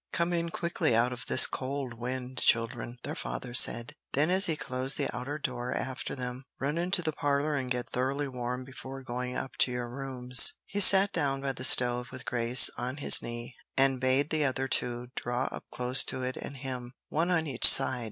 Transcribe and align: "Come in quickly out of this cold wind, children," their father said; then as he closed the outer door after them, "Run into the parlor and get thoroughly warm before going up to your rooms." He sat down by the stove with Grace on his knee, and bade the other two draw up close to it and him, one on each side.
"Come 0.11 0.33
in 0.33 0.49
quickly 0.49 0.95
out 0.95 1.13
of 1.13 1.27
this 1.27 1.45
cold 1.45 1.93
wind, 1.93 2.39
children," 2.39 2.97
their 3.03 3.13
father 3.13 3.53
said; 3.53 3.93
then 4.13 4.31
as 4.31 4.47
he 4.47 4.55
closed 4.55 4.97
the 4.97 5.15
outer 5.15 5.37
door 5.37 5.71
after 5.71 6.15
them, 6.15 6.43
"Run 6.59 6.79
into 6.79 7.03
the 7.03 7.11
parlor 7.11 7.53
and 7.53 7.69
get 7.69 7.91
thoroughly 7.91 8.27
warm 8.27 8.63
before 8.63 9.03
going 9.03 9.37
up 9.37 9.57
to 9.57 9.71
your 9.71 9.91
rooms." 9.95 10.53
He 10.65 10.79
sat 10.79 11.13
down 11.13 11.39
by 11.39 11.53
the 11.53 11.63
stove 11.63 12.11
with 12.11 12.25
Grace 12.25 12.67
on 12.79 12.97
his 12.97 13.21
knee, 13.21 13.53
and 13.77 14.01
bade 14.01 14.31
the 14.31 14.43
other 14.43 14.67
two 14.67 15.09
draw 15.15 15.43
up 15.51 15.65
close 15.71 16.03
to 16.05 16.23
it 16.23 16.35
and 16.35 16.57
him, 16.57 16.93
one 17.09 17.29
on 17.29 17.45
each 17.45 17.67
side. 17.67 17.99